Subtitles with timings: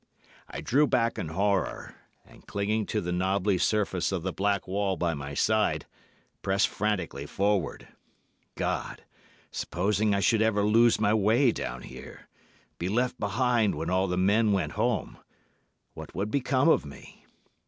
[0.49, 1.93] "I drew back in horror,
[2.25, 5.85] and clinging to the knobbly surface of the black wall by my side,
[6.41, 7.87] pressed frantically forward.
[8.55, 9.03] God,
[9.51, 14.53] supposing I should ever lose my way down here—be left behind when all the men
[14.53, 17.27] went home—what would become of me?